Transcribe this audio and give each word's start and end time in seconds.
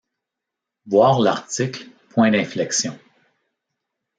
Voir 0.87 1.19
l'article 1.19 1.85
point 2.09 2.31
d'inflexion. 2.31 2.97